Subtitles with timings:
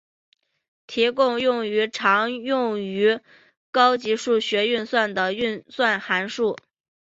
[0.87, 2.79] 提供用于常用
[3.69, 6.57] 高级数学运算的运算函数。